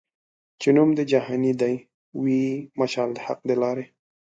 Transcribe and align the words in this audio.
چي 0.61 0.69
نوم 0.75 0.89
د 0.97 1.01
جهاني 1.11 1.53
دي 1.61 1.73
وي 2.21 2.43
مشال 2.79 3.09
د 3.13 3.17
حق 3.25 3.39
د 3.49 3.51
لاري 3.61 3.85